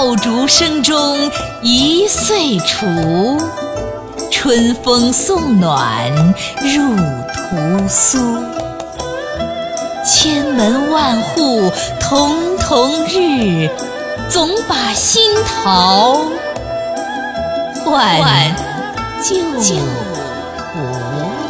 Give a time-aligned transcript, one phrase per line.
[0.00, 1.30] 爆竹声中
[1.60, 2.86] 一岁除
[4.30, 6.10] 春风送暖
[6.74, 8.18] 入屠苏
[10.02, 13.68] 千门万户曈曈日
[14.30, 16.16] 总把新桃
[17.84, 18.56] 换
[19.22, 19.36] 旧
[20.72, 21.49] 符